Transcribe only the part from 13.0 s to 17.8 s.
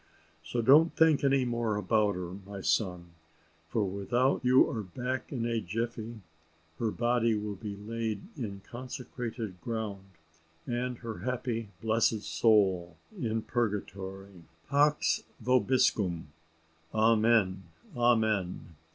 in purgatory. Pax vobiscum. Amen!